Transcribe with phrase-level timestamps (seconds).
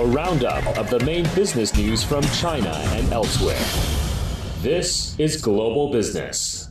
[0.00, 3.62] a roundup of the main business news from China and elsewhere.
[4.62, 6.70] This is Global Business.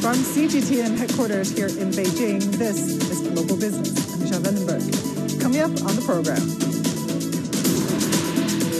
[0.00, 4.14] From CGTN headquarters here in Beijing, this is Global Business.
[4.14, 5.40] I'm Michelle Vandenberg.
[5.42, 6.40] Coming up on the program.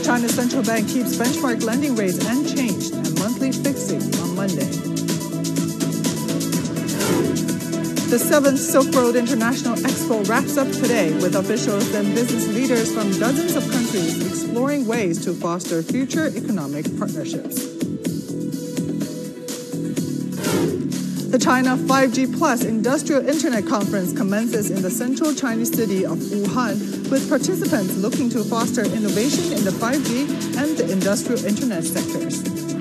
[0.03, 4.78] China's central bank keeps benchmark lending rates unchanged and monthly fixing on Monday.
[8.09, 13.13] The seventh Silk Road International Expo wraps up today with officials and business leaders from
[13.19, 17.67] dozens of countries exploring ways to foster future economic partnerships.
[21.29, 27.11] The China 5G Plus Industrial Internet Conference commences in the central Chinese city of Wuhan,
[27.11, 32.78] with participants looking to foster innovation in the 5G and the industrial internet sectors.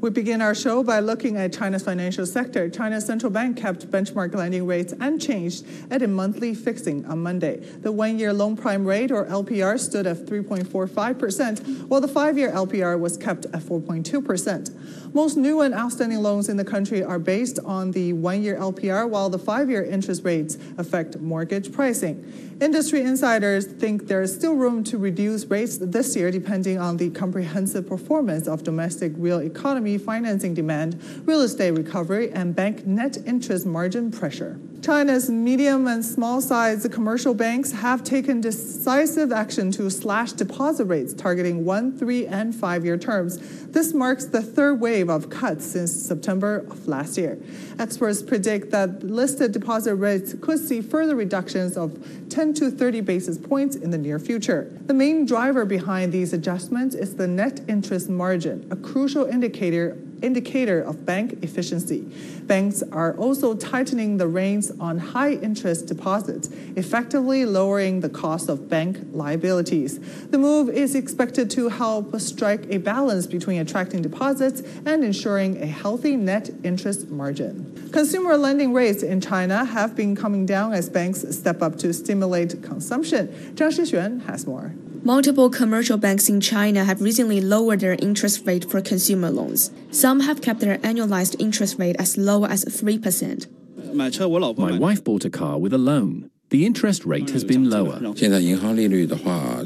[0.00, 2.70] We begin our show by looking at China's financial sector.
[2.70, 7.56] China's central bank kept benchmark lending rates unchanged at a monthly fixing on Monday.
[7.56, 12.52] The one year loan prime rate, or LPR, stood at 3.45%, while the five year
[12.52, 15.14] LPR was kept at 4.2%.
[15.14, 19.08] Most new and outstanding loans in the country are based on the one year LPR,
[19.08, 22.47] while the five year interest rates affect mortgage pricing.
[22.60, 27.08] Industry insiders think there is still room to reduce rates this year, depending on the
[27.10, 33.64] comprehensive performance of domestic real economy financing demand, real estate recovery, and bank net interest
[33.64, 34.58] margin pressure.
[34.80, 41.12] China's medium and small sized commercial banks have taken decisive action to slash deposit rates
[41.12, 43.66] targeting one, three, and five year terms.
[43.66, 47.38] This marks the third wave of cuts since September of last year.
[47.78, 53.36] Experts predict that listed deposit rates could see further reductions of 10 to 30 basis
[53.36, 54.70] points in the near future.
[54.86, 60.80] The main driver behind these adjustments is the net interest margin, a crucial indicator indicator
[60.80, 62.00] of bank efficiency.
[62.42, 68.68] Banks are also tightening the reins on high interest deposits, effectively lowering the cost of
[68.68, 69.98] bank liabilities.
[70.30, 75.66] The move is expected to help strike a balance between attracting deposits and ensuring a
[75.66, 77.90] healthy net interest margin.
[77.92, 82.62] Consumer lending rates in China have been coming down as banks step up to stimulate
[82.62, 83.28] consumption.
[83.54, 84.72] Zhang Shixuan has more.
[85.02, 89.70] Multiple commercial banks in China have recently lowered their interest rate for consumer loans.
[89.90, 93.46] Some have kept their annualized interest rate as low as 3%.
[93.94, 96.30] My wife bought a car with a loan.
[96.50, 98.00] The interest rate has been lower.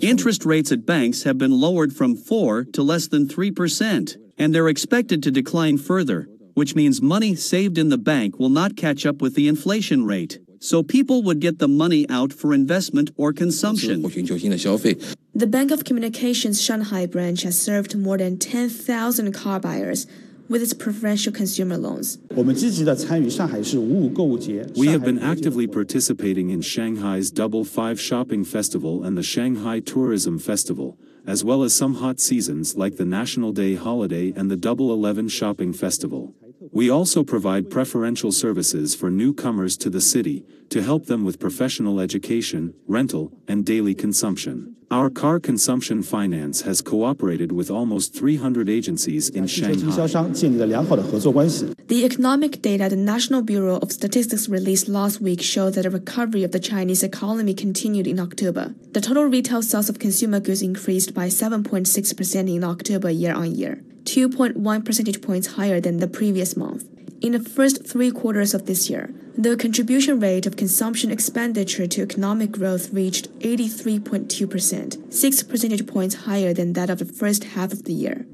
[0.03, 4.69] Interest rates at banks have been lowered from 4 to less than 3%, and they're
[4.69, 9.22] expected to decline further, which means money saved in the bank will not catch up
[9.22, 10.38] with the inflation rate.
[10.62, 14.00] So people would get the money out for investment or consumption.
[14.00, 20.06] The Bank of Communications Shanghai branch has served more than 10,000 car buyers
[20.48, 22.18] with its preferential consumer loans.
[22.30, 22.46] We
[24.86, 30.96] have been actively participating in Shanghai's Double Five Shopping Festival and the Shanghai Tourism Festival,
[31.26, 35.26] as well as some hot seasons like the National Day holiday and the Double Eleven
[35.26, 36.36] Shopping Festival.
[36.70, 41.98] We also provide preferential services for newcomers to the city to help them with professional
[41.98, 44.76] education, rental, and daily consumption.
[44.90, 50.06] Our car consumption finance has cooperated with almost 300 agencies in Shanghai.
[51.86, 56.44] The economic data the National Bureau of Statistics released last week showed that the recovery
[56.44, 58.74] of the Chinese economy continued in October.
[58.92, 63.82] The total retail sales of consumer goods increased by 7.6% in October year on year.
[64.04, 66.88] 2.1 percentage points higher than the previous month.
[67.20, 72.02] In the first three quarters of this year, the contribution rate of consumption expenditure to
[72.02, 77.84] economic growth reached 83.2%, 6 percentage points higher than that of the first half of
[77.84, 78.26] the year.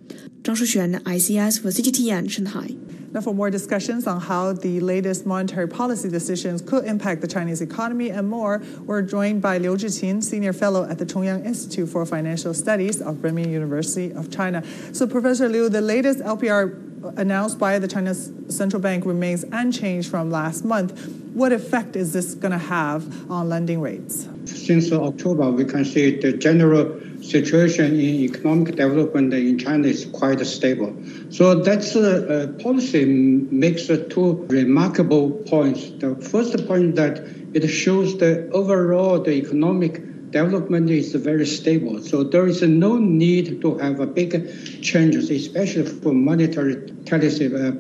[0.43, 2.88] Zhang Shuxuan, ICS for CGTN Shanghai.
[3.11, 7.63] Now, for more discussions on how the latest monetary policy decisions could impact the Chinese
[7.63, 12.05] economy and more, we're joined by Liu Zhiqin, Senior Fellow at the Chongyang Institute for
[12.05, 14.63] Financial Studies of Renmin University of China.
[14.93, 20.31] So, Professor Liu, the latest LPR announced by the China's central bank remains unchanged from
[20.31, 21.09] last month.
[21.33, 24.29] What effect is this going to have on lending rates?
[24.45, 27.01] Since October, we can see the general
[27.31, 30.97] situation in economic development in China is quite stable.
[31.31, 35.91] So that's uh, policy makes two remarkable points.
[35.99, 37.19] The first point that
[37.55, 42.03] it shows the overall the economic development is very stable.
[42.03, 44.33] So there is no need to have a big
[44.83, 46.77] changes, especially for monetary
[47.07, 47.73] policy, uh,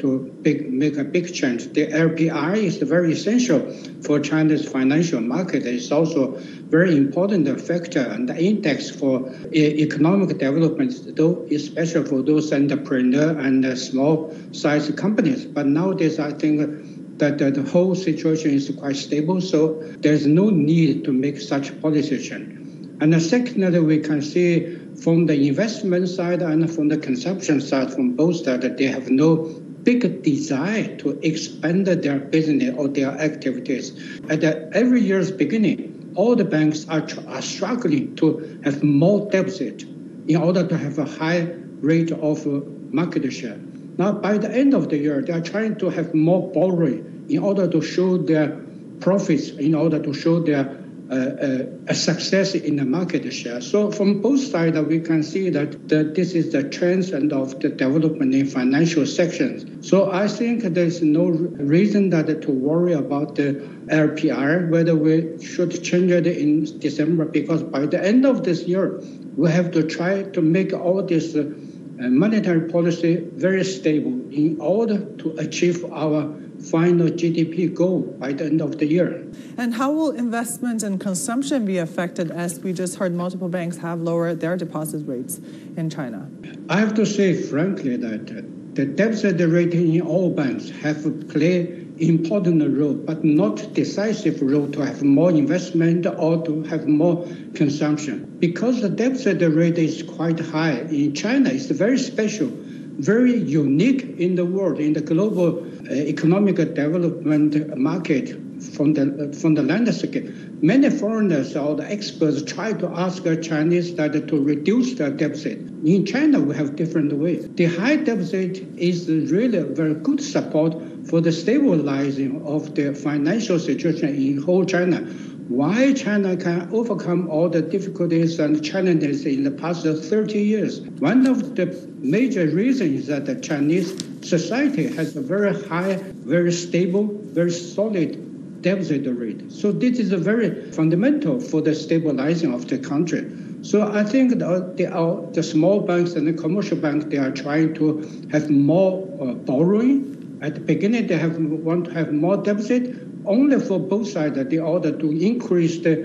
[0.00, 1.72] to big, make a big change.
[1.72, 3.60] The LPR is very essential
[4.02, 5.66] for China's financial market.
[5.66, 6.32] It's also
[6.68, 14.34] very important factor and index for economic development, though especially for those entrepreneur and small
[14.52, 15.44] size companies.
[15.44, 21.04] But nowadays, I think that the whole situation is quite stable, so there's no need
[21.04, 22.60] to make such policy change.
[23.00, 28.12] And secondly, we can see from the investment side and from the consumption side, from
[28.16, 29.36] both that they have no
[29.82, 33.92] big desire to expand their business or their activities.
[34.30, 39.82] At every year's beginning, all the banks are, are struggling to have more deficit
[40.26, 41.48] in order to have a high
[41.80, 42.46] rate of
[42.92, 43.58] market share.
[43.96, 47.38] Now, by the end of the year, they are trying to have more borrowing in
[47.38, 48.60] order to show their
[49.00, 53.60] profits, in order to show their uh, a success in the market share.
[53.60, 57.60] So from both sides, we can see that the, this is the trend and of
[57.60, 59.88] the development in financial sections.
[59.88, 63.52] So I think there's no reason that to worry about the
[63.88, 69.00] LPR, whether we should change it in December, because by the end of this year,
[69.36, 71.52] we have to try to make all this uh,
[72.00, 78.46] Uh, monetary policy very stable in order to achieve our final GDP goal by the
[78.46, 79.24] end of the year.
[79.56, 84.00] And how will investment and consumption be affected as we just heard multiple banks have
[84.00, 85.40] lowered their deposit rates
[85.76, 86.28] in China?
[86.68, 88.42] I have to say frankly that uh,
[88.72, 94.80] the deposit rate in all banks have played important role, but not decisive role to
[94.80, 98.36] have more investment or to have more consumption.
[98.38, 102.50] Because the deposit rate is quite high in China, it's very special
[102.98, 108.28] very unique in the world, in the global uh, economic development market
[108.62, 110.28] from the from the landscape.
[110.62, 115.58] Many foreigners or the experts try to ask Chinese that to reduce the deficit.
[115.84, 117.48] In China, we have different ways.
[117.54, 120.74] The high deficit is really very good support
[121.08, 125.06] for the stabilizing of the financial situation in whole China
[125.48, 130.80] why China can overcome all the difficulties and challenges in the past 30 years.
[130.80, 131.66] One of the
[131.98, 138.62] major reasons is that the Chinese society has a very high, very stable, very solid
[138.62, 139.52] deposit rate.
[139.52, 143.30] So this is very fundamental for the stabilizing of the country.
[143.60, 147.74] So I think the, the, the small banks and the commercial banks, they are trying
[147.74, 148.00] to
[148.32, 150.38] have more uh, borrowing.
[150.40, 154.60] At the beginning, they have want to have more deficit only for both sides in
[154.60, 155.96] order to increase the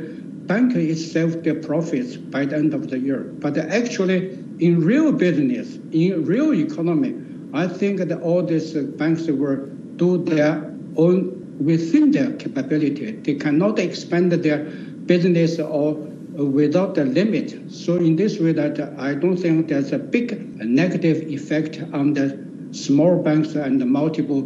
[0.50, 3.19] bank itself their profits by the end of the year.
[3.19, 7.16] But actually, in real business, in real economy,
[7.54, 13.12] I think that all these banks will do their own within their capability.
[13.12, 14.60] They cannot expand their
[15.06, 17.72] business or without the limit.
[17.72, 22.38] So in this way, that I don't think there's a big negative effect on the
[22.72, 24.42] small banks and the multiple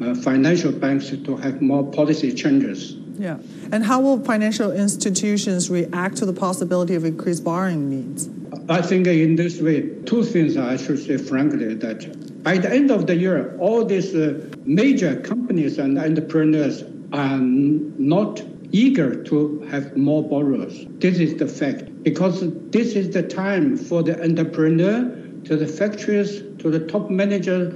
[0.00, 2.96] uh, financial banks to have more policy changes.
[3.18, 3.38] Yeah.
[3.72, 8.28] And how will financial institutions react to the possibility of increased borrowing needs?
[8.68, 12.90] I think in this way, two things I should say frankly that by the end
[12.90, 16.82] of the year, all these uh, major companies and entrepreneurs
[17.12, 20.86] are not eager to have more borrowers.
[20.98, 25.04] This is the fact because this is the time for the entrepreneur,
[25.44, 27.70] to the factories, to the top manager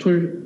[0.00, 0.41] to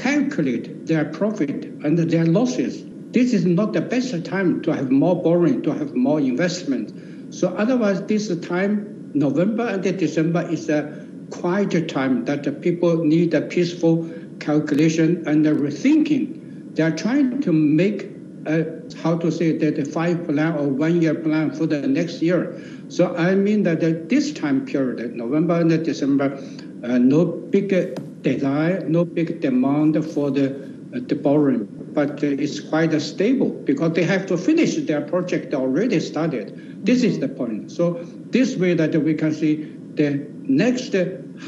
[0.00, 2.84] calculate their profit and their losses.
[3.12, 7.34] This is not the best time to have more borrowing, to have more investment.
[7.34, 13.34] So otherwise, this time, November and December is a quiet time that the people need
[13.34, 14.08] a peaceful
[14.38, 16.74] calculation and a rethinking.
[16.74, 18.08] They are trying to make
[18.46, 18.64] a,
[19.02, 22.60] how to say that a five plan or one year plan for the next year.
[22.88, 26.42] So I mean that this time period, November and December,
[26.82, 27.72] uh, no big
[28.22, 30.52] desire, no big demand for the,
[30.94, 35.54] uh, the borrowing, but uh, it's quite stable because they have to finish their project
[35.54, 36.84] already started.
[36.84, 37.70] This is the point.
[37.70, 38.00] So
[38.30, 40.94] this way that we can see the next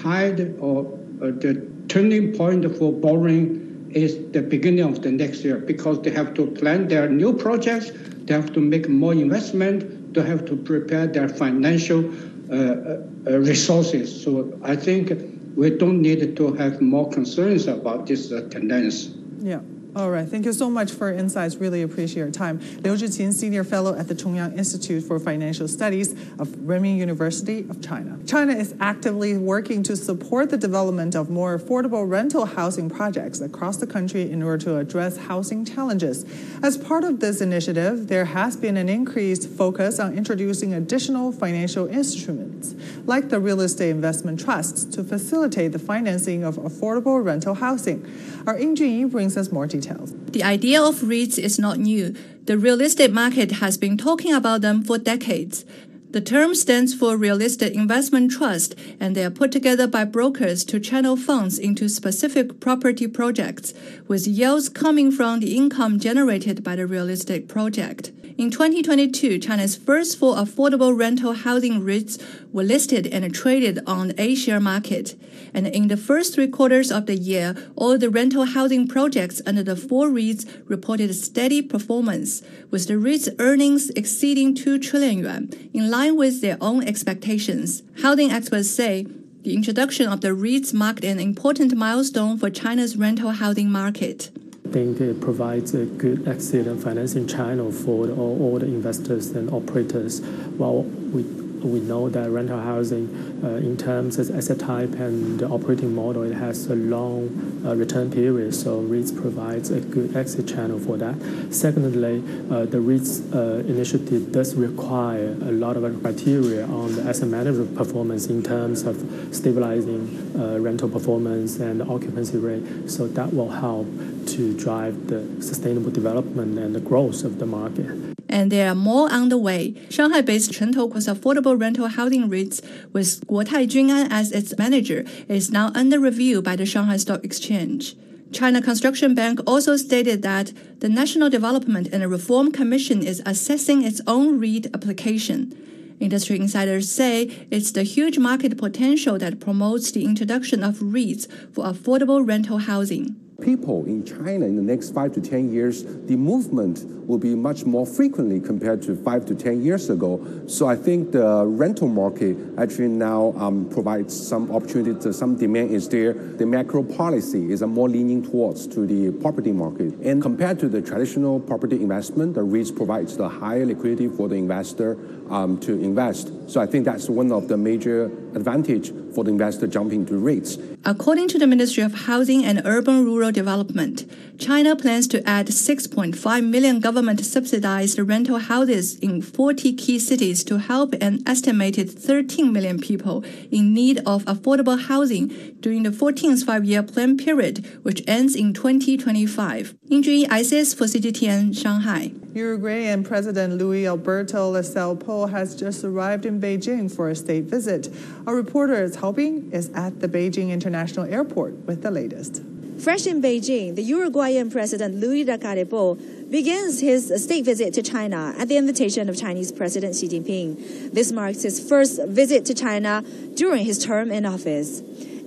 [0.02, 6.00] high or the turning point for borrowing is the beginning of the next year because
[6.02, 7.90] they have to plan their new projects,
[8.24, 12.10] they have to make more investment, they have to prepare their financial
[12.50, 14.22] uh, uh, resources.
[14.22, 15.10] So I think
[15.56, 19.14] we don't need to have more concerns about this uh, tendency.
[19.40, 19.60] Yeah.
[19.94, 20.26] All right.
[20.26, 21.56] Thank you so much for insights.
[21.56, 22.60] Really appreciate your time.
[22.82, 27.82] Liu Zhiqin, Senior Fellow at the Chongyang Institute for Financial Studies of Renmin University of
[27.82, 28.18] China.
[28.26, 33.76] China is actively working to support the development of more affordable rental housing projects across
[33.76, 36.24] the country in order to address housing challenges.
[36.62, 41.86] As part of this initiative, there has been an increased focus on introducing additional financial
[41.86, 42.74] instruments,
[43.06, 48.06] like the real estate investment trusts, to facilitate the financing of affordable rental housing.
[48.46, 50.12] Our Ying brings us more details.
[50.30, 52.14] The idea of REITs is not new.
[52.44, 55.64] The real estate market has been talking about them for decades.
[56.10, 60.62] The term stands for Real Estate Investment Trust, and they are put together by brokers
[60.66, 63.72] to channel funds into specific property projects,
[64.06, 68.12] with yields coming from the income generated by the real estate project.
[68.42, 72.20] In 2022, China's first four affordable rental housing REITs
[72.52, 75.14] were listed and traded on the A-share market.
[75.54, 79.62] And in the first three quarters of the year, all the rental housing projects under
[79.62, 85.88] the four REITs reported steady performance, with the REITs earnings exceeding 2 trillion yuan, in
[85.88, 87.84] line with their own expectations.
[88.02, 89.06] Housing experts say
[89.42, 94.32] the introduction of the REITs marked an important milestone for China's rental housing market
[94.72, 99.52] think it provides a good exit and financing channel for all, all the investors and
[99.52, 100.20] operators.
[100.56, 105.94] While we we know that rental housing, uh, in terms of asset type and operating
[105.94, 110.78] model, it has a long uh, return period, so REITs provides a good exit channel
[110.78, 111.16] for that.
[111.50, 117.28] Secondly, uh, the REITs uh, initiative does require a lot of criteria on the asset
[117.28, 118.96] management performance in terms of
[119.32, 123.86] stabilizing uh, rental performance and occupancy rate, so that will help
[124.26, 129.12] to drive the sustainable development and the growth of the market and there are more
[129.12, 129.74] on the way.
[129.90, 135.98] Shanghai-based Chengtou affordable rental housing REITs with Guotai Junan as its manager is now under
[135.98, 137.96] review by the Shanghai Stock Exchange.
[138.32, 144.00] China Construction Bank also stated that the National Development and Reform Commission is assessing its
[144.06, 145.56] own REIT application.
[146.00, 151.64] Industry insiders say it's the huge market potential that promotes the introduction of REITs for
[151.64, 156.84] affordable rental housing people in China in the next five to 10 years, the movement
[157.06, 160.24] will be much more frequently compared to five to 10 years ago.
[160.46, 165.72] So I think the rental market actually now um, provides some opportunity, to, some demand
[165.72, 166.12] is there.
[166.12, 169.94] The macro policy is more leaning towards to the property market.
[170.02, 174.36] And compared to the traditional property investment, the REITs provides the higher liquidity for the
[174.36, 174.96] investor
[175.32, 176.30] um, to invest.
[176.48, 178.04] So I think that's one of the major
[178.36, 180.78] advantage for the investor jumping to REITs.
[180.84, 184.04] According to the Ministry of Housing and Urban Rural Development,
[184.38, 190.58] China plans to add 6.5 million government subsidized rental houses in 40 key cities to
[190.58, 195.28] help an estimated 13 million people in need of affordable housing
[195.60, 199.74] during the 14th five-year plan period, which ends in 2025.
[199.90, 202.12] Yingjun ICS for CGTN, Shanghai.
[202.34, 207.94] Uruguayan President Luis Alberto Lacalle Pou has just arrived in Beijing for a state visit.
[208.26, 212.42] Our reporter is helping is at the Beijing International Airport with the latest.
[212.78, 215.96] Fresh in Beijing, the Uruguayan President Luis Lacalle Pou
[216.30, 220.90] begins his state visit to China at the invitation of Chinese President Xi Jinping.
[220.90, 224.80] This marks his first visit to China during his term in office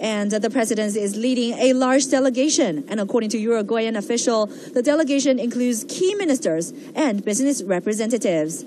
[0.05, 2.85] and the president is leading a large delegation.
[2.89, 8.63] And according to Uruguayan official, the delegation includes key ministers and business representatives.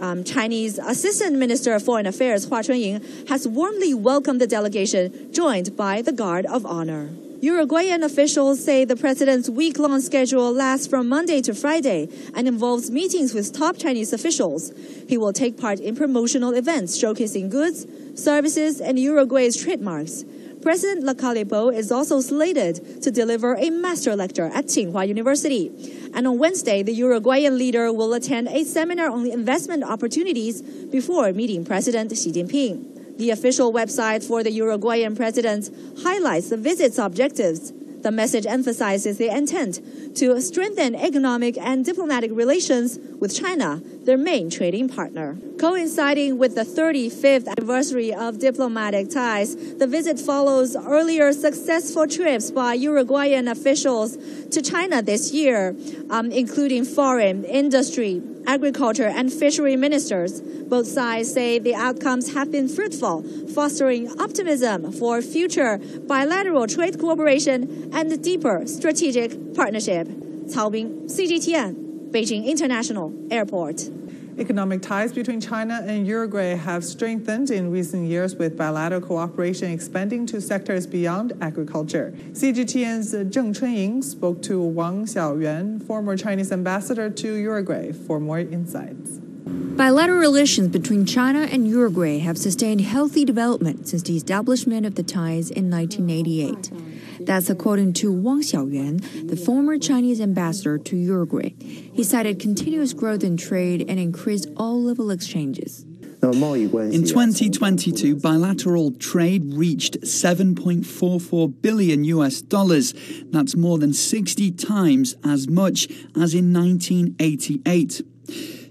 [0.00, 5.76] Um, Chinese Assistant Minister of Foreign Affairs Hua Chunying has warmly welcomed the delegation, joined
[5.76, 7.10] by the Guard of Honor.
[7.40, 12.90] Uruguayan officials say the president's week long schedule lasts from Monday to Friday and involves
[12.90, 14.72] meetings with top Chinese officials.
[15.08, 17.86] He will take part in promotional events showcasing goods,
[18.20, 20.24] services, and Uruguay's trademarks.
[20.62, 25.70] President Lacalle Pou is also slated to deliver a master lecture at Tsinghua University.
[26.12, 31.64] And on Wednesday, the Uruguayan leader will attend a seminar on investment opportunities before meeting
[31.64, 33.16] President Xi Jinping.
[33.16, 35.70] The official website for the Uruguayan president
[36.02, 37.72] highlights the visit's objectives.
[38.02, 39.80] The message emphasizes the intent
[40.16, 45.38] to strengthen economic and diplomatic relations with China, their main trading partner.
[45.58, 52.74] Coinciding with the 35th anniversary of diplomatic ties, the visit follows earlier successful trips by
[52.74, 54.16] Uruguayan officials
[54.50, 55.76] to China this year,
[56.08, 60.40] um, including foreign, industry, agriculture, and fishery ministers.
[60.40, 63.22] Both sides say the outcomes have been fruitful,
[63.54, 70.08] fostering optimism for future bilateral trade cooperation and deeper strategic partnership.
[70.48, 73.88] Cao Bing, CGTN, Beijing International Airport.
[74.36, 80.26] Economic ties between China and Uruguay have strengthened in recent years with bilateral cooperation expanding
[80.26, 82.12] to sectors beyond agriculture.
[82.32, 89.20] CGTN's Zheng Chunying spoke to Wang Xiaoyuan, former Chinese ambassador to Uruguay, for more insights.
[89.46, 95.02] Bilateral relations between China and Uruguay have sustained healthy development since the establishment of the
[95.02, 97.26] ties in 1988.
[97.26, 101.54] That's according to Wang Xiaoyuan, the former Chinese ambassador to Uruguay.
[101.60, 105.84] He cited continuous growth in trade and increased all level exchanges.
[106.22, 112.92] In 2022, bilateral trade reached 7.44 billion US dollars.
[113.30, 118.02] That's more than 60 times as much as in 1988.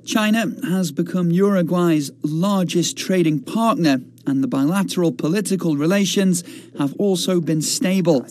[0.09, 6.43] China has become Uruguay's largest trading partner, and the bilateral political relations
[6.79, 8.25] have also been stable.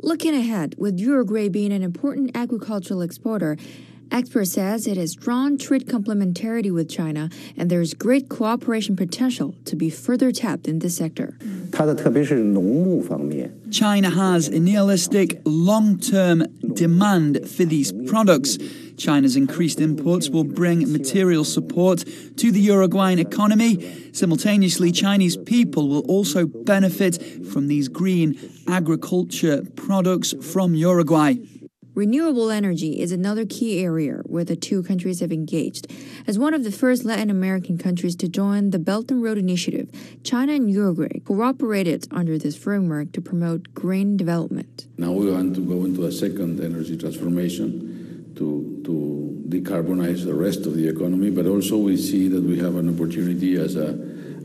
[0.00, 3.58] Looking ahead, with Uruguay being an important agricultural exporter,
[4.12, 9.54] Expert says it has drawn trade complementarity with China, and there is great cooperation potential
[9.66, 11.38] to be further tapped in this sector.
[13.70, 18.58] China has a nihilistic long term demand for these products.
[19.00, 22.04] China's increased imports will bring material support
[22.36, 24.12] to the Uruguayan economy.
[24.12, 28.38] Simultaneously, Chinese people will also benefit from these green
[28.68, 31.36] agriculture products from Uruguay.
[31.94, 35.90] Renewable energy is another key area where the two countries have engaged.
[36.26, 39.90] As one of the first Latin American countries to join the Belt and Road Initiative,
[40.22, 44.86] China and Uruguay cooperated under this framework to promote green development.
[44.98, 47.89] Now we want to go into a second energy transformation
[48.40, 52.74] to, to decarbonize the rest of the economy, but also we see that we have
[52.76, 53.88] an opportunity as a,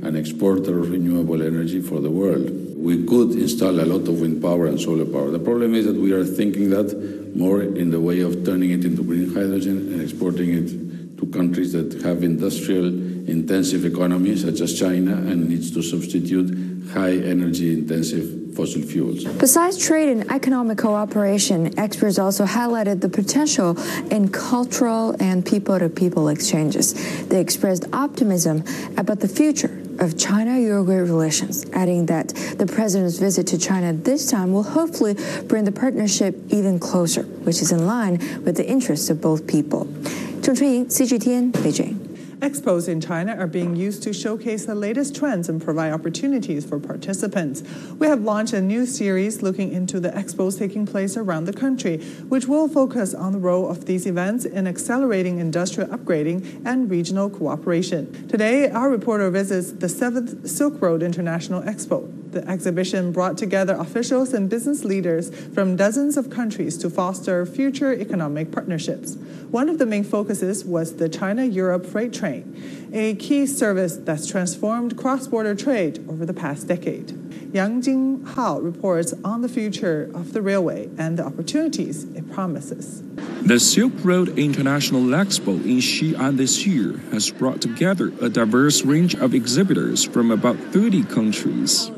[0.03, 2.51] an exporter of renewable energy for the world.
[2.75, 5.31] We could install a lot of wind power and solar power.
[5.31, 8.83] The problem is that we are thinking that more in the way of turning it
[8.83, 12.87] into green hydrogen and exporting it to countries that have industrial
[13.29, 19.25] intensive economies such as China and needs to substitute high energy intensive fossil fuels.
[19.25, 23.77] Besides trade and economic cooperation, experts also highlighted the potential
[24.11, 26.93] in cultural and people to people exchanges.
[27.27, 28.63] They expressed optimism
[28.97, 34.29] about the future of China Uruguay relations, adding that the president's visit to China this
[34.29, 35.15] time will hopefully
[35.47, 39.85] bring the partnership even closer, which is in line with the interests of both people.
[39.85, 42.04] Zheng Chunying, CGTN, Beijing.
[42.39, 46.79] Expos in China are being used to showcase the latest trends and provide opportunities for
[46.79, 47.63] participants.
[47.97, 51.97] We have launched a new series looking into the expos taking place around the country,
[52.27, 57.29] which will focus on the role of these events in accelerating industrial upgrading and regional
[57.29, 58.27] cooperation.
[58.27, 62.11] Today, our reporter visits the 7th Silk Road International Expo.
[62.35, 67.93] The exhibition brought together officials and business leaders from dozens of countries to foster future
[67.93, 69.15] economic partnerships.
[69.51, 74.27] One of the main focuses was the China Europe Freight Train, a key service that's
[74.27, 77.13] transformed cross border trade over the past decade.
[77.53, 83.01] Yang Jing Hao reports on the future of the railway and the opportunities it promises.
[83.43, 89.15] The Silk Road International Expo in Xi'an this year has brought together a diverse range
[89.15, 91.91] of exhibitors from about 30 countries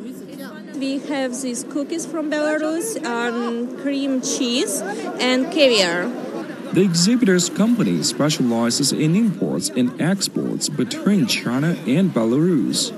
[0.79, 4.81] we have these cookies from Belarus, um, cream cheese,
[5.19, 6.07] and caviar.
[6.73, 12.93] The exhibitor's company specializes in imports and exports between China and Belarus.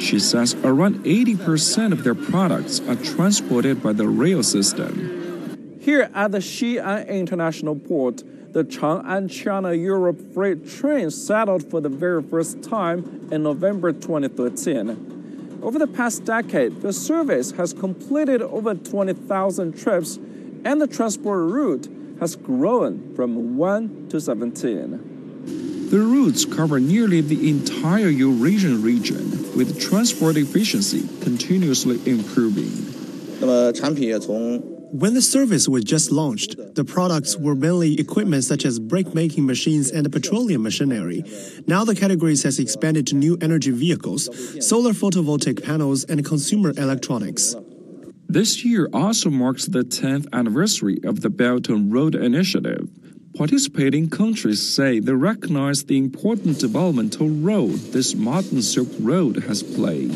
[0.00, 5.78] She says around 80% of their products are transported by the rail system.
[5.80, 11.88] Here at the Xi'an International Port, the Chang'an China Europe freight train settled for the
[11.88, 15.23] very first time in November 2013.
[15.63, 20.17] Over the past decade, the service has completed over 20,000 trips,
[20.63, 21.87] and the transport route
[22.19, 25.89] has grown from 1 to 17.
[25.89, 29.25] The routes cover nearly the entire Eurasian region,
[29.57, 32.71] with transport efficiency continuously improving.
[33.41, 34.61] 那么产品也从
[34.94, 39.90] when the service was just launched, the products were mainly equipment such as brake-making machines
[39.90, 41.24] and petroleum machinery.
[41.66, 44.30] Now the categories has expanded to new energy vehicles,
[44.64, 47.56] solar photovoltaic panels, and consumer electronics.
[48.28, 52.88] This year also marks the 10th anniversary of the Belt and Road Initiative.
[53.36, 60.12] Participating countries say they recognize the important developmental role this modern Silk Road has played.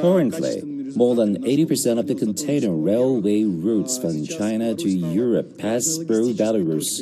[0.00, 0.62] Currently,
[0.96, 7.00] more than 80% of the container railway routes from China to Europe pass through Belarus.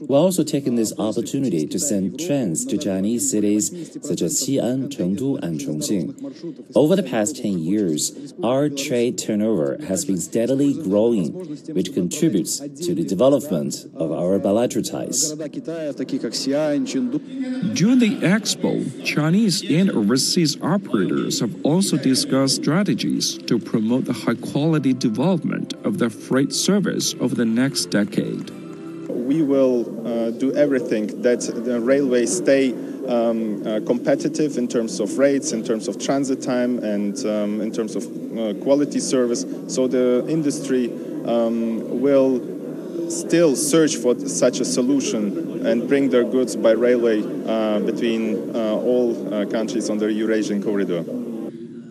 [0.00, 5.42] We're also taking this opportunity to send trains to Chinese cities such as Xi'an, Chengdu,
[5.42, 6.72] and Chongqing.
[6.74, 11.32] Over the past 10 years, our trade turnover has been steadily growing,
[11.74, 15.30] which contributes to the development of our bilateral ties.
[15.30, 15.48] During
[17.98, 24.92] the expo, Chinese and overseas operators have also discussed strategies to promote the high quality
[24.92, 28.59] development of the freight service over the next decade
[29.30, 31.38] we will uh, do everything that
[31.68, 32.72] the railways stay
[33.06, 37.70] um, uh, competitive in terms of rates, in terms of transit time, and um, in
[37.70, 39.42] terms of uh, quality service.
[39.68, 40.86] So the industry
[41.26, 42.42] um, will
[43.08, 48.90] still search for such a solution and bring their goods by railway uh, between uh,
[48.90, 51.04] all uh, countries on the Eurasian corridor.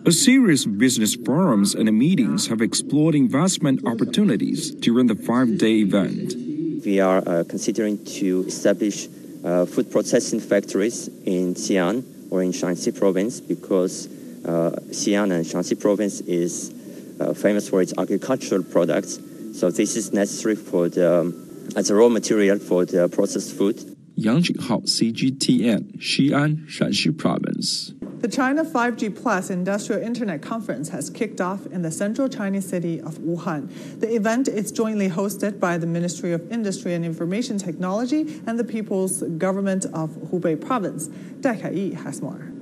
[0.04, 5.76] A series of business forums and meetings have explored investment opportunities during the five day
[5.88, 6.49] event
[6.84, 9.08] we are uh, considering to establish
[9.44, 14.06] uh, food processing factories in Xi'an or in Shaanxi province because
[14.44, 16.74] uh, Xi'an and Shaanxi province is
[17.20, 19.18] uh, famous for its agricultural products.
[19.54, 23.96] So this is necessary for the um, as a raw material for the processed food.
[24.16, 27.94] Yang Jinghao, CGTN, Xi'an, Shaanxi Province.
[28.20, 33.00] The China 5G Plus Industrial Internet Conference has kicked off in the central Chinese city
[33.00, 33.70] of Wuhan.
[33.98, 38.64] The event is jointly hosted by the Ministry of Industry and Information Technology and the
[38.64, 41.06] People's Government of Hubei Province.
[41.40, 42.52] Dai Kai has more.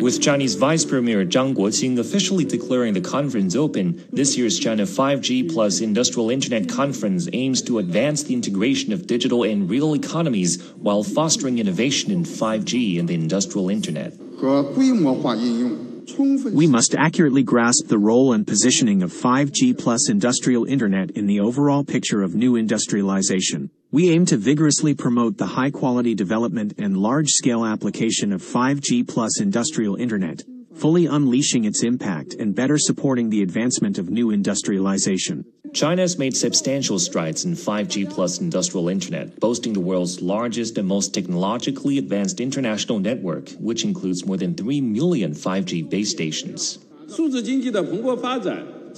[0.00, 5.52] With Chinese Vice Premier Zhang Guoqing officially declaring the conference open, this year's China 5G
[5.52, 11.02] Plus Industrial Internet Conference aims to advance the integration of digital and real economies while
[11.02, 14.14] fostering innovation in 5G and the industrial internet.
[16.52, 21.40] We must accurately grasp the role and positioning of 5G plus industrial internet in the
[21.40, 23.70] overall picture of new industrialization.
[23.90, 29.96] We aim to vigorously promote the high-quality development and large-scale application of 5G plus industrial
[29.96, 30.42] internet,
[30.78, 35.44] fully unleashing its impact and better supporting the advancement of new industrialization.
[35.74, 40.86] China has made substantial strides in 5G plus industrial internet, boasting the world's largest and
[40.86, 46.78] most technologically advanced international network, which includes more than 3 million 5G base stations.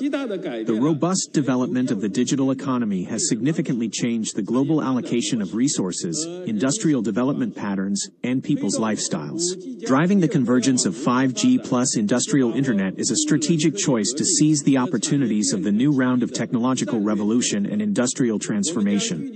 [0.01, 6.25] The robust development of the digital economy has significantly changed the global allocation of resources,
[6.47, 9.43] industrial development patterns, and people's lifestyles.
[9.85, 14.79] Driving the convergence of 5G plus industrial internet is a strategic choice to seize the
[14.79, 19.31] opportunities of the new round of technological revolution and industrial transformation.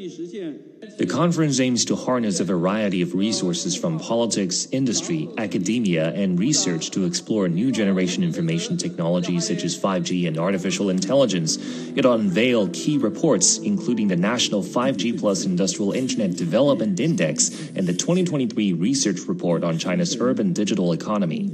[0.97, 6.93] The conference aims to harness a variety of resources from politics, industry, academia, and research
[6.93, 11.59] to explore new generation information technologies such as 5G and artificial intelligence.
[11.97, 17.93] It'll unveil key reports, including the National 5G Plus Industrial Internet Development Index and the
[17.93, 21.51] 2023 Research Report on China's Urban Digital Economy.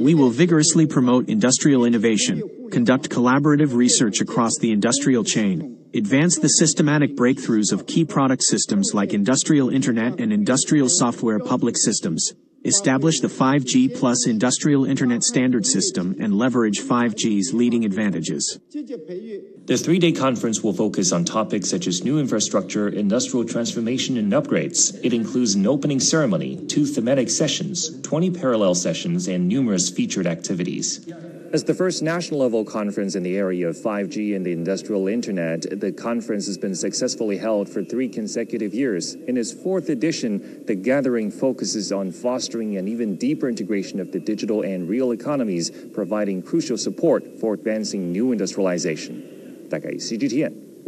[0.00, 6.48] We will vigorously promote industrial innovation, conduct collaborative research across the industrial chain, advance the
[6.48, 12.32] systematic breakthroughs of key product systems like industrial internet and industrial software public systems,
[12.64, 18.58] establish the 5G plus industrial internet standard system and leverage 5G's leading advantages.
[18.70, 24.98] The three-day conference will focus on topics such as new infrastructure, industrial transformation, and upgrades.
[25.02, 31.06] It includes an opening ceremony, two thematic sessions, 20 parallel sessions, and numerous featured activities.
[31.52, 35.80] As the first national level conference in the area of 5G and the industrial internet,
[35.80, 39.14] the conference has been successfully held for three consecutive years.
[39.14, 44.20] In its fourth edition, the gathering focuses on fostering an even deeper integration of the
[44.20, 49.20] digital and real economies, providing crucial support for advancing new industrialization.
[49.68, 49.90] 大概。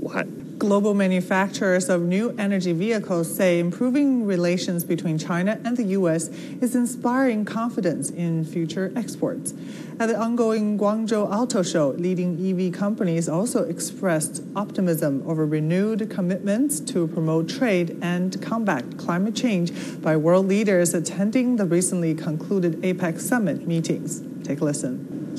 [0.02, 0.58] Wuhan.
[0.58, 6.28] Global manufacturers of new energy vehicles say improving relations between China and the U.S.
[6.60, 9.54] is inspiring confidence in future exports.
[9.98, 16.80] At the ongoing Guangzhou Auto Show, leading EV companies also expressed optimism over renewed commitments
[16.80, 23.20] to promote trade and combat climate change by world leaders attending the recently concluded APEC
[23.20, 24.22] summit meetings.
[24.44, 25.36] Take a listen.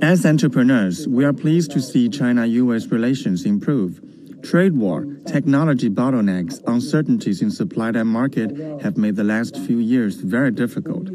[0.00, 4.00] As entrepreneurs, we are pleased to see China US relations improve.
[4.42, 10.16] Trade war, technology bottlenecks, uncertainties in supply and market have made the last few years
[10.16, 11.08] very difficult.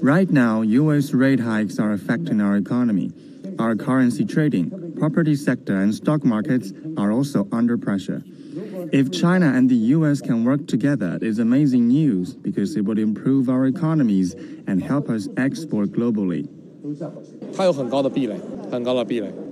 [0.00, 3.10] Right now, US rate hikes are affecting our economy.
[3.58, 8.22] Our currency trading, property sector, and stock markets are also under pressure.
[8.92, 13.00] If China and the US can work together, it is amazing news because it would
[13.00, 14.34] improve our economies
[14.68, 16.48] and help us export globally.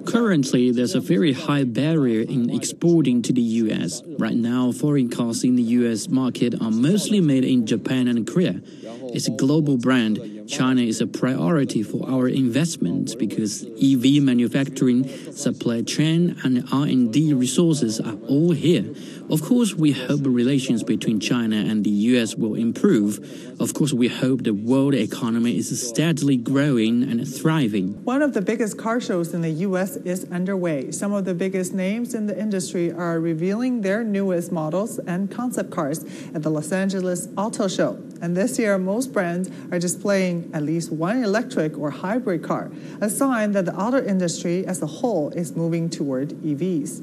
[0.07, 4.03] Currently, there's a very high barrier in exporting to the US.
[4.19, 8.61] Right now, foreign cars in the US market are mostly made in Japan and Korea.
[9.13, 10.19] It's a global brand.
[10.47, 18.01] China is a priority for our investments because EV manufacturing, supply chain, and R&D resources
[18.01, 18.85] are all here.
[19.29, 23.19] Of course, we hope relations between China and the US will improve.
[23.61, 28.05] Of course, we hope the world economy is steadily growing and thriving.
[28.05, 30.93] One of the biggest car shows in the US is underway.
[30.93, 35.71] Some of the biggest names in the industry are revealing their newest models and concept
[35.71, 36.05] cars
[36.35, 37.99] at the Los Angeles Auto Show.
[38.23, 42.71] And this year, most brands are displaying at least one electric or hybrid car,
[43.01, 47.03] a sign that the auto industry as a whole is moving toward EVs.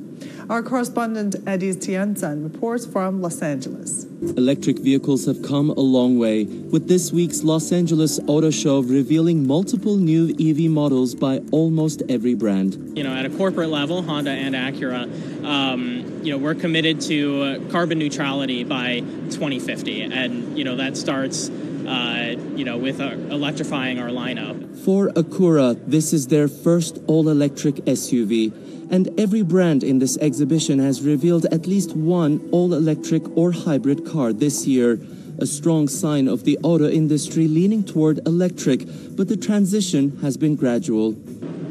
[0.49, 4.05] Our correspondent Eddie Tianzan reports from Los Angeles.
[4.21, 9.45] Electric vehicles have come a long way, with this week's Los Angeles Auto Show revealing
[9.47, 12.97] multiple new EV models by almost every brand.
[12.97, 15.03] You know, at a corporate level, Honda and Acura,
[15.45, 18.99] um, you know, we're committed to uh, carbon neutrality by
[19.31, 21.49] 2050, and you know that starts.
[21.85, 24.55] Uh, you know, with uh, electrifying our lineup.
[24.85, 28.53] For Acura, this is their first all electric SUV
[28.93, 34.31] and every brand in this exhibition has revealed at least one all-electric or hybrid car
[34.31, 34.99] this year.
[35.39, 40.55] A strong sign of the auto industry leaning toward electric, but the transition has been
[40.55, 41.15] gradual.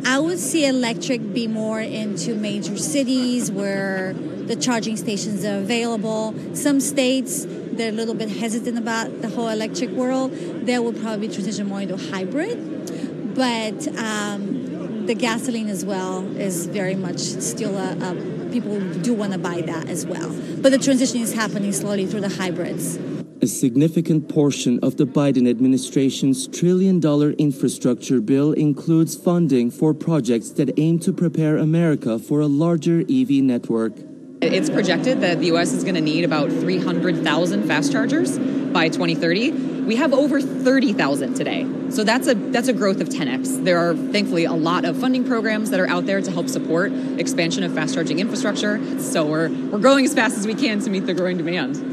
[0.05, 6.35] I would see electric be more into major cities where the charging stations are available.
[6.55, 7.47] Some states,
[7.77, 10.33] they're a little bit hesitant about the whole electric world.
[10.33, 13.35] They will probably transition more into hybrid.
[13.35, 19.33] But um, the gasoline as well is very much still a, a people do want
[19.33, 20.31] to buy that as well.
[20.61, 22.99] But the transition is happening slowly through the hybrids.
[23.41, 30.51] A significant portion of the Biden administration's trillion dollar infrastructure bill includes funding for projects
[30.51, 34.12] that aim to prepare America for a larger EV network.
[34.43, 35.73] It's projected that the U.S.
[35.73, 39.53] is going to need about 300,000 fast chargers by 2030.
[39.83, 41.65] We have over 30,000 today.
[41.91, 43.63] So that's a that's a growth of 10x.
[43.65, 46.93] There are thankfully a lot of funding programs that are out there to help support
[47.21, 48.81] expansion of fast charging infrastructure.
[49.01, 51.92] So we're we're growing as fast as we can to meet the growing demand.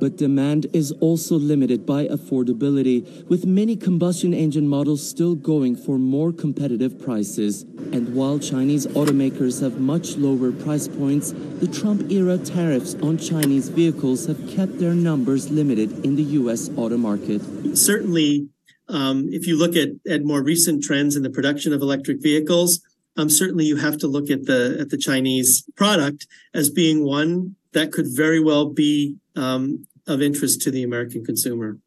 [0.00, 5.98] But demand is also limited by affordability, with many combustion engine models still going for
[5.98, 7.62] more competitive prices.
[7.92, 13.68] And while Chinese automakers have much lower price points, the Trump era tariffs on Chinese
[13.68, 16.70] vehicles have kept their numbers limited in the U.S.
[16.76, 17.42] auto market.
[17.76, 18.48] Certainly,
[18.88, 22.80] um, if you look at, at more recent trends in the production of electric vehicles,
[23.16, 27.56] um, certainly you have to look at the at the Chinese product as being one
[27.72, 31.78] that could very well be um, of interest to the American consumer.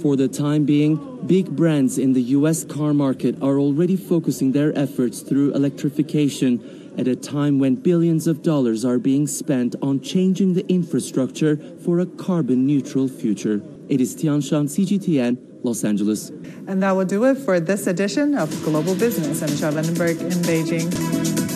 [0.00, 4.76] For the time being, big brands in the US car market are already focusing their
[4.76, 10.54] efforts through electrification at a time when billions of dollars are being spent on changing
[10.54, 13.62] the infrastructure for a carbon neutral future.
[13.88, 16.30] It is Tianshan CGTN, Los Angeles.
[16.66, 19.42] And that will do it for this edition of Global Business.
[19.42, 21.55] I'm Michelle Vandenberg in Beijing.